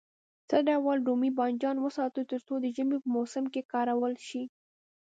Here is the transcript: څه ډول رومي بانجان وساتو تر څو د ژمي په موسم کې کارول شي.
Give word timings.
څه 0.49 0.57
ډول 0.67 0.97
رومي 1.07 1.31
بانجان 1.37 1.77
وساتو 1.81 2.21
تر 2.31 2.39
څو 2.47 2.53
د 2.61 2.65
ژمي 2.75 2.97
په 3.03 3.09
موسم 3.15 3.43
کې 3.53 3.61
کارول 3.73 4.13
شي. 4.27 4.43